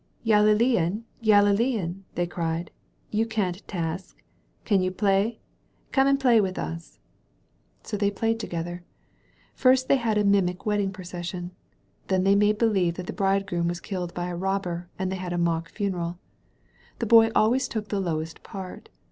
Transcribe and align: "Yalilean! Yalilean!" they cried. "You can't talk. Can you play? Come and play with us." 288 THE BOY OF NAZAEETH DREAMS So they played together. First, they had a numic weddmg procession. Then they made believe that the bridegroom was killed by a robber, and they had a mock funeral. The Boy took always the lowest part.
"Yalilean! 0.25 1.03
Yalilean!" 1.21 2.05
they 2.15 2.25
cried. 2.25 2.71
"You 3.11 3.27
can't 3.27 3.61
talk. 3.67 4.01
Can 4.65 4.81
you 4.81 4.89
play? 4.89 5.37
Come 5.91 6.07
and 6.07 6.19
play 6.19 6.41
with 6.41 6.57
us." 6.57 6.97
288 7.83 7.85
THE 7.85 7.85
BOY 7.85 7.85
OF 7.85 7.85
NAZAEETH 7.85 7.85
DREAMS 7.85 7.89
So 7.91 7.97
they 7.97 8.19
played 8.19 8.39
together. 8.39 8.83
First, 9.53 9.87
they 9.87 9.97
had 9.97 10.17
a 10.17 10.23
numic 10.23 10.59
weddmg 10.65 10.93
procession. 10.93 11.51
Then 12.07 12.23
they 12.23 12.33
made 12.33 12.57
believe 12.57 12.95
that 12.95 13.05
the 13.05 13.13
bridegroom 13.13 13.67
was 13.67 13.79
killed 13.79 14.15
by 14.15 14.25
a 14.29 14.35
robber, 14.35 14.89
and 14.97 15.11
they 15.11 15.17
had 15.17 15.33
a 15.33 15.37
mock 15.37 15.69
funeral. 15.69 16.17
The 16.97 17.05
Boy 17.05 17.27
took 17.27 17.37
always 17.37 17.67
the 17.67 17.99
lowest 17.99 18.41
part. 18.41 18.89